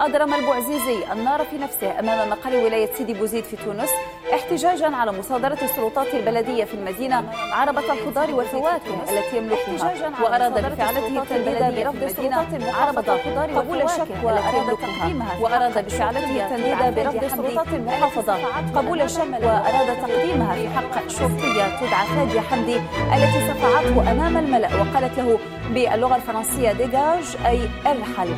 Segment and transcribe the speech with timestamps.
[0.00, 3.88] أضرم البوعزيزي النار في نفسه أمام مقر ولاية سيدي بوزيد في تونس
[4.34, 9.92] احتجاجا على مصادرة السلطات البلدية في المدينة عربة الخضار والفواكه التي يملكها
[10.22, 15.40] وأراد بفعلته التنديد برفض السلطات عربة الخضار قبول الشكوى التي يملكها.
[15.40, 18.34] وأراد بفعلته التنديد برفض السلطات المحافظة
[18.74, 22.76] قبول الشكوى وأراد تقديمها في حق شرطية تدعى فادية حمدي
[23.16, 25.38] التي صفعته أمام الملأ وقالت له
[25.70, 28.34] باللغة الفرنسية dégage أي إرحل.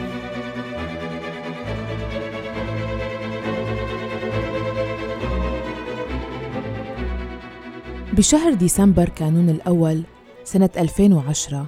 [8.13, 10.03] بشهر ديسمبر كانون الأول
[10.45, 11.67] سنة 2010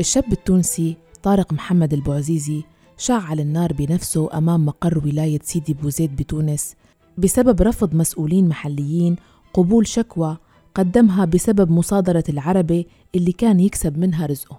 [0.00, 2.62] الشاب التونسي طارق محمد البوعزيزي
[2.98, 6.74] شعل النار بنفسه أمام مقر ولاية سيدي بوزيد بتونس
[7.18, 9.16] بسبب رفض مسؤولين محليين
[9.54, 10.36] قبول شكوى
[10.74, 14.58] قدمها بسبب مصادرة العربة اللي كان يكسب منها رزقه.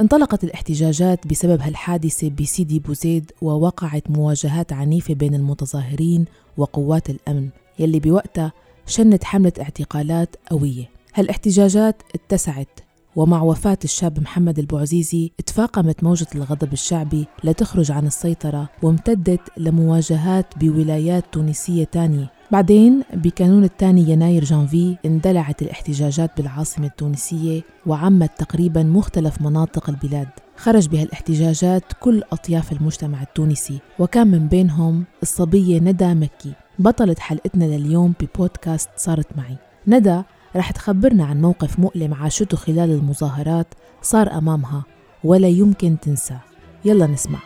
[0.00, 6.24] انطلقت الاحتجاجات بسبب هالحادثة بسيدي بوزيد ووقعت مواجهات عنيفة بين المتظاهرين
[6.56, 8.52] وقوات الأمن يلي بوقتها
[8.90, 10.88] شنت حملة اعتقالات قوية.
[11.14, 12.80] هالاحتجاجات اتسعت
[13.16, 21.24] ومع وفاة الشاب محمد البوعزيزي تفاقمت موجة الغضب الشعبي لتخرج عن السيطرة وامتدت لمواجهات بولايات
[21.32, 22.30] تونسية تانية.
[22.50, 30.28] بعدين بكانون الثاني يناير جانفي اندلعت الاحتجاجات بالعاصمة التونسية وعمت تقريبا مختلف مناطق البلاد.
[30.56, 36.52] خرج بهالاحتجاجات كل أطياف المجتمع التونسي وكان من بينهم الصبية ندى مكي.
[36.80, 39.56] بطلة حلقتنا لليوم ببودكاست صارت معي.
[39.86, 40.22] ندى
[40.56, 43.66] رح تخبرنا عن موقف مؤلم عاشته خلال المظاهرات
[44.02, 44.84] صار أمامها
[45.24, 46.40] ولا يمكن تنساه.
[46.84, 47.38] يلا نسمع.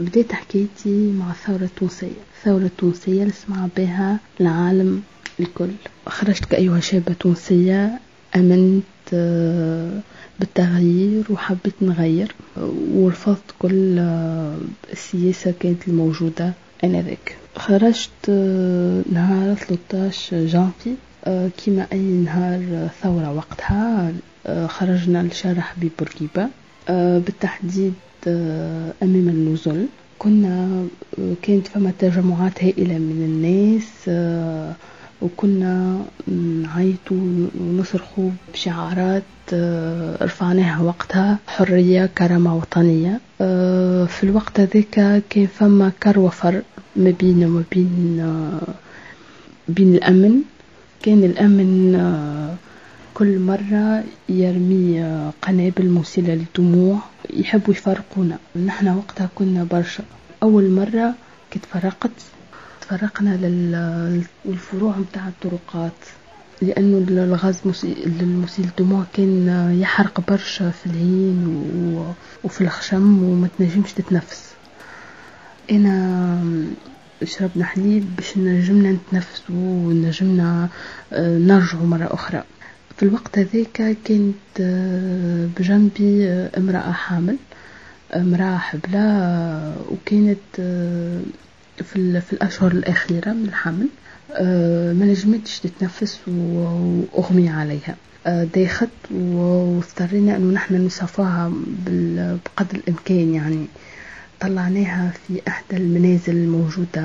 [0.00, 2.08] بديت حكايتي مع الثورة التونسية.
[2.38, 5.02] الثورة التونسية اللي سمع بها العالم
[5.40, 5.70] الكل.
[6.06, 7.98] خرجت كأيها شابة تونسية
[8.36, 10.00] أمنت آه،
[10.40, 12.34] بالتغيير وحبيت نغير
[12.94, 14.58] ورفضت كل آه،
[14.92, 16.52] السياسة كانت الموجودة
[16.84, 17.36] آنذاك.
[17.56, 20.94] خرجت آه، نهار 13 جانفي
[21.66, 24.12] كما أي نهار ثورة وقتها
[24.66, 26.48] خرجنا لشارع ببورقيبة
[27.18, 27.94] بالتحديد
[29.02, 29.86] أمام النزل
[30.18, 30.86] كنا
[31.42, 34.10] كانت فما تجمعات هائلة من الناس
[35.22, 36.00] وكنا
[36.62, 39.22] نعيطوا ونصرخوا بشعارات
[40.22, 41.38] رفعناها وقتها.
[41.46, 43.20] حرية كرامة وطنية.
[44.06, 46.62] في الوقت هذاك كان فما كر وفر
[46.96, 48.26] ما بين وما بين
[49.68, 50.42] بين الأمن.
[51.02, 51.94] كان الأمن
[53.14, 55.04] كل مرة يرمي
[55.42, 56.98] قنابل مسيلة للدموع
[57.30, 58.38] يحبوا يفرقونا.
[58.66, 60.04] نحن وقتها كنا برشا.
[60.42, 61.14] أول مرة
[61.50, 62.10] كي تفرقت
[62.80, 63.36] تفرقنا
[64.44, 65.92] للفروع متاع الطرقات.
[66.62, 67.60] لأنه الغاز
[68.20, 71.64] المسيل الدموع كان يحرق برشا في العين
[72.44, 74.50] وفي الخشم وما تنجمش تتنفس.
[75.70, 76.44] أنا
[77.24, 79.54] شربنا حليب باش نجمنا نتنفسوا
[79.86, 80.68] ونجمنا
[81.12, 82.42] آه، نرجعوا مرة أخرى.
[82.96, 87.36] في الوقت هذاك كانت آه، بجنبي آه، امرأة حامل
[88.16, 90.38] امرأة حبلة آه، وكانت
[91.84, 93.88] في, في الأشهر الأخيرة من الحمل
[94.98, 97.96] ما نجمتش تتنفس وأغمي عليها.
[98.54, 101.52] داخت واضطرينا أنه نحن نصفاها
[101.86, 103.66] بقدر الإمكان يعني.
[104.40, 107.02] طلعناها في إحدى المنازل الموجودة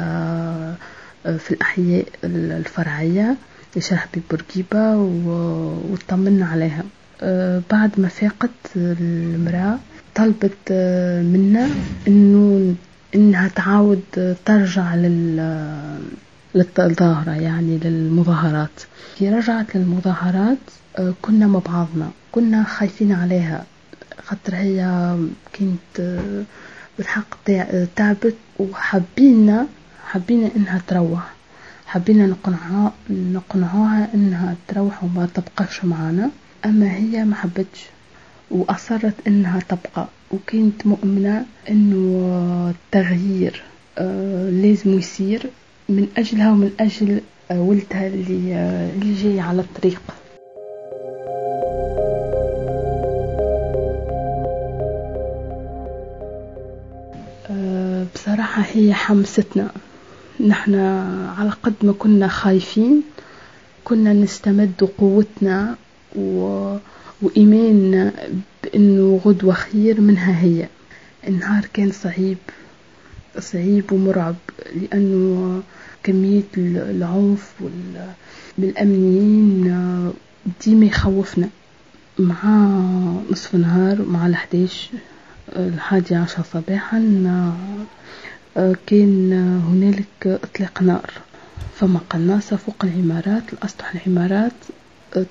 [1.23, 3.35] في الأحياء الفرعية.
[3.75, 4.95] لشرح ببورقيبة
[5.91, 6.83] وطمنا عليها.
[7.21, 9.77] أه بعد ما فاقت المرأة
[10.15, 11.67] طلبت أه منا
[12.07, 12.75] إنه
[13.15, 15.39] إنها تعاود ترجع لل
[16.55, 18.81] للظاهرة يعني للمظاهرات.
[19.17, 20.57] في رجعت للمظاهرات
[20.97, 22.09] أه كنا مع بعضنا.
[22.31, 23.63] كنا خايفين عليها
[24.25, 24.77] خاطر هي
[25.53, 26.43] كانت أه،
[26.97, 27.37] بالحق
[27.95, 29.67] تعبت وحبينا
[30.05, 31.33] حبينا إنها تروح.
[31.89, 36.29] حبينا نقنعها نقنعوها إنها تروح وما تبقاش معنا
[36.65, 37.85] أما هي ما حبتش
[38.51, 40.07] وأصرت إنها تبقى.
[40.31, 43.63] وكانت مؤمنة إنه التغيير
[43.97, 45.49] آه لازم يصير
[45.89, 47.21] من أجلها ومن أجل
[47.51, 50.01] آه ولدها اللي, آه اللي جاي على الطريق.
[58.15, 59.69] بصراحة هي حمستنا.
[60.47, 60.75] نحن
[61.37, 63.01] على قد ما كنا خايفين
[63.83, 65.75] كنا نستمد قوتنا
[66.15, 66.75] و...
[67.21, 68.13] وإيماننا
[68.63, 70.67] بأنه غدوة خير منها هي.
[71.27, 72.37] النهار كان صعيب
[73.39, 74.35] صعيب ومرعب
[74.75, 75.61] لأنه
[76.03, 77.53] كمية العنف
[78.57, 79.73] بالأمنيين
[80.65, 81.49] ديما يخوفنا.
[82.19, 82.43] مع
[83.31, 84.89] نصف النهار مع الحديش
[85.55, 86.99] الحادي عشر صباحا
[88.87, 89.33] كان
[89.67, 91.11] هنالك إطلاق نار.
[91.75, 94.53] فما قناصة فوق العمارات الأسطح العمارات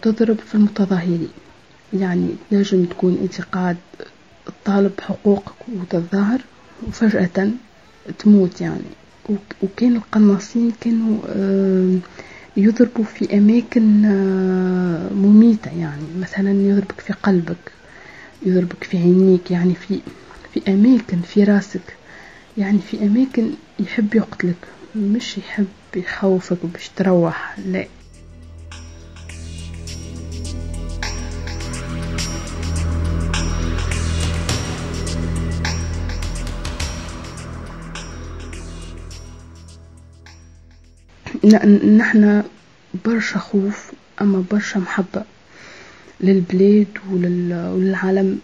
[0.02, 1.28] تضرب في المتظاهرين.
[1.92, 3.76] يعني تنجم تكون انت قاعد
[4.64, 6.40] طالب حقوقك وتظاهر
[6.88, 7.50] وفجأة
[8.18, 8.90] تموت يعني.
[9.62, 11.18] وكان القناصين كانوا
[12.56, 14.02] يضربوا في أماكن
[15.14, 16.02] مميتة يعني.
[16.20, 17.72] مثلا يضربك في قلبك
[18.42, 20.00] يضربك في عينيك يعني في
[20.54, 21.98] في أماكن في راسك.
[22.58, 24.56] يعني في أماكن يحب يقتلك
[24.96, 25.66] مش يحب
[25.96, 27.86] يخوفك باش تروح لا.
[41.96, 42.42] نحن
[43.04, 43.90] برشا خوف
[44.20, 45.22] أما برشا محبة
[46.20, 48.38] للبلاد وللعالم.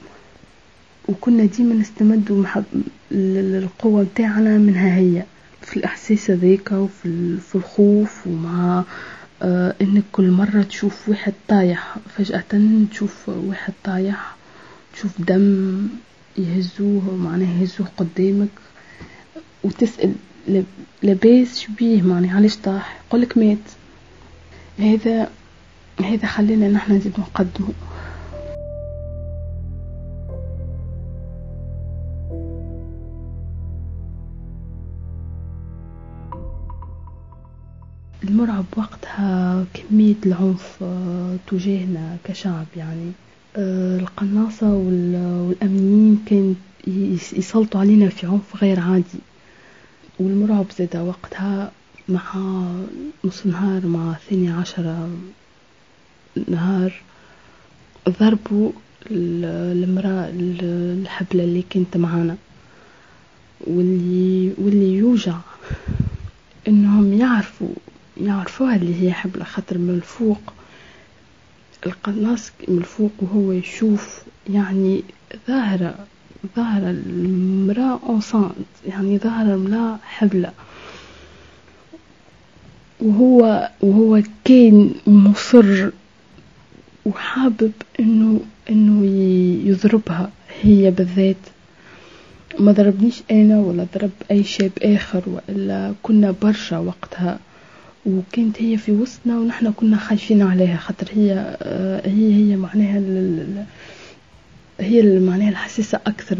[1.09, 2.47] وكنا ديما نستمد
[3.13, 5.23] القوة متاعنا منها هي.
[5.63, 8.85] في الإحساس هذاك وفي في الخوف ومع
[9.43, 12.45] آه إنك كل مرة تشوف واحد طايح فجأة
[12.91, 14.37] تشوف واحد طايح
[14.95, 15.89] تشوف دم
[16.39, 18.49] يهزوه معناه يهزوه قدامك
[19.65, 20.13] وتسأل
[21.03, 23.59] لاباس شبيه معني علاش طاح؟ يقولك مات.
[24.79, 25.31] هذا
[26.01, 27.69] هذا خلينا نحن نزيد نقدمه.
[38.45, 43.13] المرعب وقتها كمية العنف آه، تجاهنا كشعب يعني.
[43.57, 46.55] آه، القناصة والأمنيين كان
[47.37, 49.21] يسلطوا علينا في عنف غير عادي.
[50.19, 51.73] والمرعب زادا وقتها
[52.09, 52.23] مع
[53.25, 55.09] نص نهار مع ثاني عشرة
[56.49, 56.93] نهار
[58.09, 58.73] ضربوا
[59.11, 62.37] المرأة الحبلة اللي كانت معانا.
[63.61, 65.37] واللي واللي يوجع
[66.69, 67.75] إنهم يعرفوا
[68.21, 70.41] يعرفوها اللي هي حبلة خاطر من الفوق.
[71.87, 75.03] القناص من الفوق وهو يشوف يعني
[75.49, 75.95] ظاهرة
[76.57, 78.53] ظاهرة المرأة أنسانت
[78.87, 80.53] يعني ظاهرة المرأة حبلة.
[83.01, 85.91] وهو وهو كان مصر
[87.07, 88.41] وحابب إنه
[88.71, 89.07] إنه
[89.69, 90.31] يضربها
[90.63, 91.37] هي بالذات.
[92.59, 97.39] ما ضربنيش أنا ولا ضرب أي شاب آخر وإلا كنا برشا وقتها.
[98.07, 103.01] وكانت هي في وسطنا ونحن كنا خايفين عليها خاطر هي آه، هي هي معناها
[104.81, 106.39] هي معناها الحساسة أكثر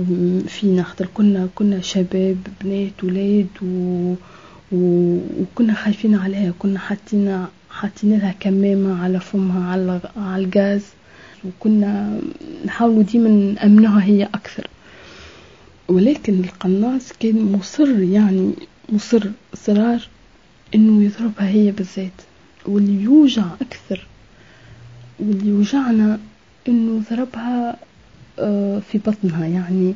[0.49, 4.15] فينا خاطر كنا كنا شباب بنات ولاد و...
[4.73, 10.83] وكنا خايفين عليها كنا حاطين حاطين لها كمامة على فمها على على الغاز
[11.45, 12.21] وكنا
[12.67, 14.67] نحاولوا ديما نأمنها هي أكثر.
[15.89, 18.53] ولكن القناص كان مصر يعني
[18.93, 19.23] مصر
[19.55, 20.09] إصرار
[20.75, 22.13] إنه يضربها هي بالذات
[22.67, 24.07] واللي يوجع أكثر
[25.21, 26.19] واللي يوجعنا
[26.69, 27.77] إنه ضربها
[28.39, 29.47] آه، في بطنها.
[29.47, 29.95] يعني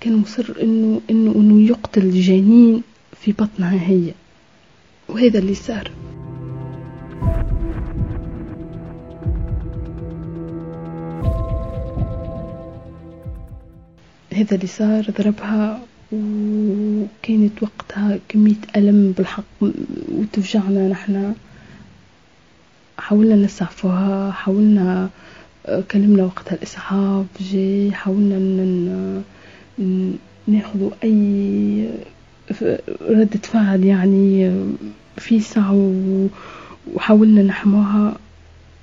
[0.00, 2.82] كان مصر إنه إنه إنه يقتل الجنين
[3.20, 4.12] في بطنها هي.
[5.08, 5.90] وهذا اللي صار.
[14.32, 15.80] هذا اللي صار ضربها
[16.14, 19.44] وكانت وقتها كمية ألم بالحق
[20.08, 21.34] وتفجعنا نحنا
[22.98, 25.10] حاولنا نسعفوها حاولنا
[25.90, 29.22] كلمنا وقتها الإسعاف جي حاولنا
[30.46, 31.88] ناخذ أي
[33.10, 34.52] ردة فعل يعني
[35.16, 35.94] في ساعة
[36.94, 38.16] وحاولنا نحموها.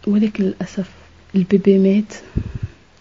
[0.08, 0.90] ولكن للأسف
[1.36, 2.14] البيبي مات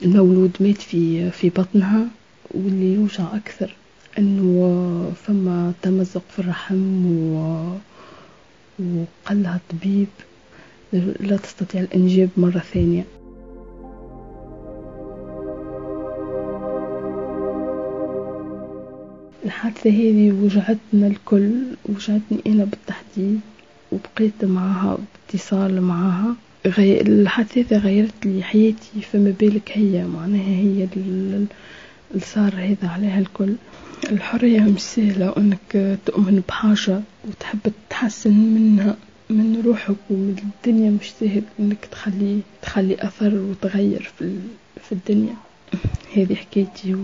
[0.04, 2.06] المولود مات في في بطنها
[2.50, 3.74] واللي يوجع أكثر.
[4.20, 7.36] إنه فما تمزق في الرحم و...
[8.78, 10.08] وقال لها الطبيب
[11.20, 13.04] لا تستطيع الإنجاب مرة ثانية.
[19.44, 21.50] الحادثة هذه وجعتنا الكل
[21.88, 23.40] وجعتني أنا بالتحديد
[23.92, 24.98] وبقيت معها
[25.28, 26.34] باتصال معها.
[26.66, 27.00] غي...
[27.00, 31.46] الحادثة غيرت لي حياتي فما بالك هي معناها هي اللي
[32.20, 33.54] صار هذا عليها الكل.
[34.04, 38.94] الحرية مش سهلة وانك تؤمن بحاجة وتحب تحسن منها
[39.30, 44.38] من روحك ومن الدنيا مش سهل انك تخلي تخلي أثر وتغير في,
[44.82, 45.34] في الدنيا.
[46.16, 46.96] هذه حكايتي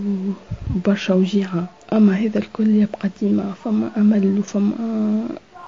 [0.76, 1.66] وبرشا وجيعة.
[1.92, 4.72] أما هذا الكل يبقى ديما فما أمل وفما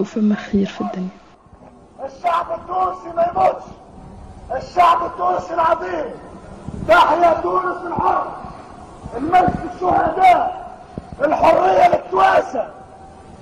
[0.00, 1.08] وفما خير في الدنيا.
[2.04, 3.64] الشعب التونسي ما يموتش.
[4.64, 6.10] الشعب التونسي العظيم.
[6.88, 8.36] تحيا تونس الحر
[9.16, 10.67] المجد الشهداء.
[11.24, 12.66] الحرية للتواسة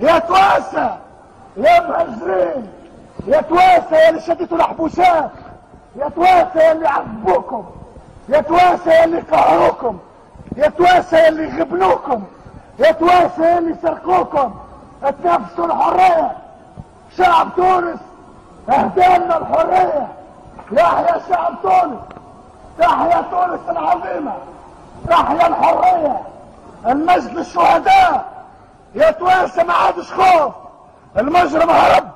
[0.00, 0.96] يا تواسة
[1.56, 2.68] يا مهجرين
[3.26, 5.30] يا تواسة يا اللي شدتوا الحبوسات
[5.96, 7.64] يا تواسة يا اللي عذبوكم
[8.28, 9.98] يا تواسة يا اللي قهروكم
[10.56, 12.24] يا تواسة يا اللي غبنوكم
[12.78, 14.54] يا تواسة يا اللي سرقوكم.
[15.02, 16.32] اتنفسوا الحرية.
[17.16, 17.98] شعب تونس
[18.68, 20.08] اهدالنا الحرية.
[20.72, 21.98] يحيا شعب تونس
[22.78, 24.32] تحيا تونس العظيمة.
[25.08, 26.20] تحيا الحرية.
[26.86, 28.36] المجد للشهداء
[28.94, 30.54] يا توانسة ما عادش خوف
[31.18, 32.10] المجرم هرب.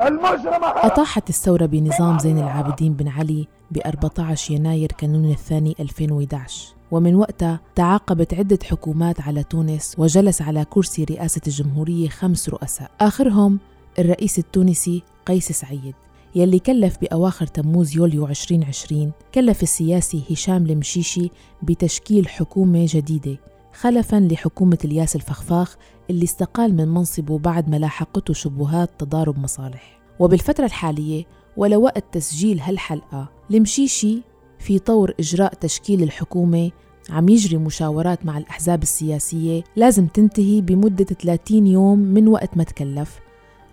[0.00, 0.76] المجرم هرب.
[0.76, 7.60] أطاحت الثورة بنظام زين العابدين بن علي ب 14 يناير كانون الثاني 2011 ومن وقتها
[7.74, 12.90] تعاقبت عدة حكومات على تونس وجلس على كرسي رئاسة الجمهورية خمس رؤساء.
[13.00, 13.58] آخرهم
[13.98, 15.94] الرئيس التونسي قيس سعيد
[16.34, 21.30] يلي كلف بأواخر تموز يوليو 2020 كلف السياسي هشام المشيشي
[21.62, 23.36] بتشكيل حكومة جديدة.
[23.74, 25.76] خلفا لحكومة الياس الفخفاخ
[26.10, 30.00] اللي استقال من منصبه بعد ما لاحقته شبهات تضارب مصالح.
[30.18, 31.24] وبالفترة الحالية
[31.56, 34.22] ولوقت تسجيل هالحلقة المشيشي
[34.58, 36.70] في طور إجراء تشكيل الحكومة
[37.10, 43.20] عم يجري مشاورات مع الأحزاب السياسية لازم تنتهي بمدة 30 يوم من وقت ما تكلف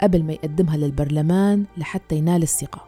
[0.02, 2.88] قبل ما يقدمها للبرلمان لحتى ينال الثقة.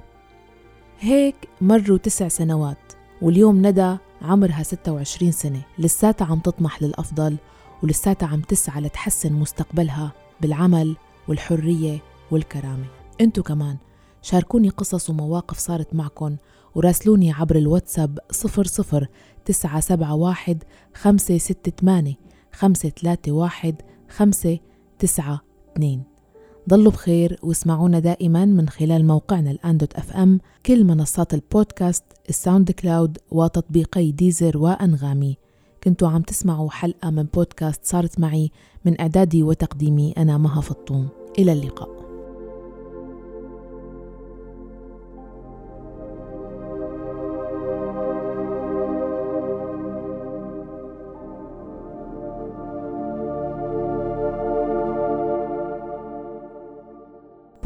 [0.99, 5.61] هيك مروا تسع سنوات واليوم ندى عمرها 26 سنة.
[5.79, 7.37] لساتها عم تطمح للأفضل
[7.83, 10.11] ولساتها عم تسعى لتحسن مستقبلها
[10.41, 10.95] بالعمل
[11.27, 11.99] والحرية
[12.31, 12.85] والكرامة.
[13.21, 13.77] انتو كمان
[14.21, 16.35] شاركوني قصص ومواقف صارت معكم
[16.75, 19.07] وراسلوني عبر الواتساب 00
[19.45, 20.59] 971
[20.93, 22.15] 568
[22.53, 23.75] 531
[24.09, 26.12] 592
[26.69, 33.17] ضلوا بخير واسمعونا دائما من خلال موقعنا الآن dot FM كل منصات البودكاست ال SoundCloud
[33.31, 35.37] وتطبيقي Deezer وأنغامي.
[35.83, 38.51] كنتوا عم تسمعوا حلقة من بودكاست صارت معي
[38.85, 41.07] من إعدادي وتقديمي أنا مها فطوم.
[41.39, 42.02] إلى اللقاء.